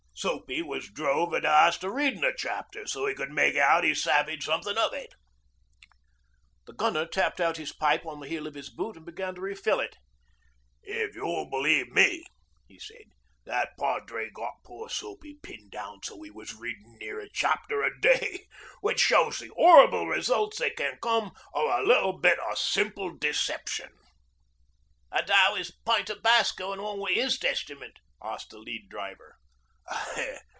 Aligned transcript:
Soapy 0.13 0.61
was 0.61 0.87
drove 0.87 1.33
at 1.33 1.41
last 1.45 1.81
to 1.81 1.89
readin' 1.89 2.23
a 2.23 2.35
chapter, 2.35 2.85
so 2.85 3.09
'e 3.09 3.15
could 3.15 3.31
make 3.31 3.55
out 3.55 3.83
'e 3.83 3.95
savvied 3.95 4.43
something 4.43 4.77
of 4.77 4.93
it.' 4.93 5.15
The 6.67 6.73
Gunner 6.73 7.07
tapped 7.07 7.41
out 7.41 7.57
his 7.57 7.73
pipe 7.73 8.05
on 8.05 8.19
the 8.19 8.27
heel 8.27 8.45
of 8.45 8.53
his 8.53 8.69
boot 8.69 8.97
and 8.97 9.03
began 9.03 9.33
to 9.33 9.41
re 9.41 9.55
fill 9.55 9.79
it. 9.79 9.97
'If 10.83 11.15
you'll 11.15 11.49
believe 11.49 11.91
me,' 11.91 12.23
he 12.67 12.77
said, 12.77 13.05
'that 13.45 13.69
padre 13.79 14.29
got 14.29 14.57
poor 14.63 14.89
Soapy 14.89 15.39
pinned 15.41 15.71
down 15.71 16.01
so 16.03 16.21
he 16.21 16.29
was 16.29 16.53
readin' 16.53 16.99
near 16.99 17.19
a 17.19 17.27
chapter 17.33 17.81
a 17.81 17.99
day 17.99 18.45
which 18.81 18.99
shows 18.99 19.39
the 19.39 19.49
'orrible 19.49 20.05
results 20.05 20.59
that 20.59 20.75
can 20.77 20.99
come 21.01 21.31
o' 21.55 21.81
a 21.81 21.81
little 21.83 22.13
bit 22.19 22.37
of 22.37 22.59
simple 22.59 23.09
deception.' 23.17 23.97
'An' 25.11 25.27
how 25.27 25.55
is 25.55 25.71
Pint 25.83 26.11
o' 26.11 26.19
Bass 26.21 26.51
goin' 26.51 26.79
on 26.79 26.99
wi' 26.99 27.13
his 27.13 27.39
Testament?' 27.39 27.97
asked 28.21 28.51
the 28.51 28.59
Lead 28.59 28.87
Driver. 28.87 29.37